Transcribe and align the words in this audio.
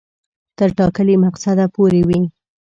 تر 0.57 0.69
ټاکلي 0.77 1.15
مقصده 1.25 1.65
پوري 1.73 2.01
وي. 2.07 2.21